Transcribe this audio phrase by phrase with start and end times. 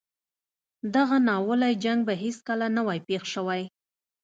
[0.95, 3.61] دغه ناولی جنګ به هیڅکله نه وای پېښ شوی.